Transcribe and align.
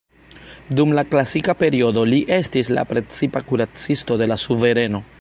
Dum 0.79 0.95
la 0.99 1.03
klasika 1.11 1.55
periodo 1.59 2.05
li 2.13 2.23
estis 2.39 2.73
la 2.79 2.89
precipa 2.95 3.45
kuracisto 3.53 4.23
de 4.25 4.35
la 4.35 4.45
suvereno. 4.49 5.09